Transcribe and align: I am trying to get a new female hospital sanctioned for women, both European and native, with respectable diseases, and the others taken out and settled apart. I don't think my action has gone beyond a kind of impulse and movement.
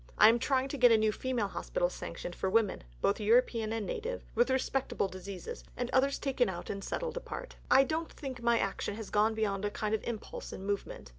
I 0.17 0.29
am 0.29 0.39
trying 0.39 0.67
to 0.69 0.79
get 0.79 0.91
a 0.91 0.97
new 0.97 1.11
female 1.11 1.49
hospital 1.49 1.87
sanctioned 1.87 2.35
for 2.35 2.49
women, 2.49 2.83
both 3.01 3.19
European 3.19 3.71
and 3.71 3.85
native, 3.85 4.23
with 4.33 4.49
respectable 4.49 5.07
diseases, 5.07 5.63
and 5.77 5.89
the 5.89 5.95
others 5.95 6.17
taken 6.17 6.49
out 6.49 6.71
and 6.71 6.83
settled 6.83 7.17
apart. 7.17 7.57
I 7.69 7.83
don't 7.83 8.11
think 8.11 8.41
my 8.41 8.57
action 8.57 8.95
has 8.95 9.11
gone 9.11 9.35
beyond 9.35 9.63
a 9.63 9.69
kind 9.69 9.93
of 9.93 10.03
impulse 10.03 10.51
and 10.53 10.65
movement. 10.65 11.09